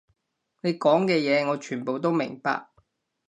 [0.63, 2.69] 你講嘅嘢，我全部都明白